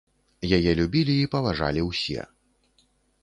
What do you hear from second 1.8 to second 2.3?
ўсе.